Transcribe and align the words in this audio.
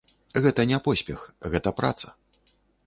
Гэта 0.45 0.65
не 0.71 0.79
поспех, 0.89 1.29
гэта 1.57 1.77
праца. 1.83 2.17